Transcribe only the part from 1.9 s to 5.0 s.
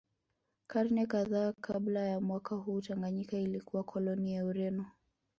ya mwaka huu Tanganyika ilikuwa koloni ya Ureno